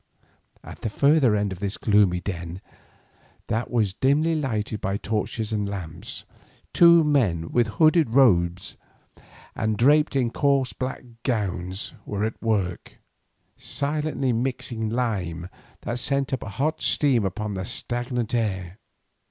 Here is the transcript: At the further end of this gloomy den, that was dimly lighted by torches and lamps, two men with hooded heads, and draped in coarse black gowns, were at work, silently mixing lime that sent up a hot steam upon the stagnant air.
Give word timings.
At 0.63 0.81
the 0.81 0.89
further 0.89 1.35
end 1.35 1.51
of 1.51 1.59
this 1.59 1.77
gloomy 1.77 2.19
den, 2.21 2.59
that 3.49 3.69
was 3.69 3.93
dimly 3.93 4.33
lighted 4.33 4.81
by 4.81 4.97
torches 4.97 5.53
and 5.53 5.69
lamps, 5.69 6.25
two 6.73 7.03
men 7.03 7.49
with 7.51 7.67
hooded 7.77 8.09
heads, 8.09 8.77
and 9.55 9.77
draped 9.77 10.15
in 10.15 10.31
coarse 10.31 10.73
black 10.73 11.03
gowns, 11.21 11.93
were 12.03 12.23
at 12.23 12.41
work, 12.41 12.97
silently 13.57 14.33
mixing 14.33 14.89
lime 14.89 15.47
that 15.81 15.99
sent 15.99 16.33
up 16.33 16.41
a 16.41 16.49
hot 16.49 16.81
steam 16.81 17.23
upon 17.23 17.53
the 17.53 17.63
stagnant 17.63 18.33
air. 18.33 18.79